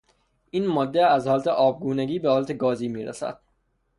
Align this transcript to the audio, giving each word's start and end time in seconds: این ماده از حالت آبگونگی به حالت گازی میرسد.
این 0.51 0.67
ماده 0.67 1.05
از 1.05 1.27
حالت 1.27 1.47
آبگونگی 1.47 2.19
به 2.19 2.29
حالت 2.29 2.57
گازی 2.57 2.87
میرسد. 2.87 3.39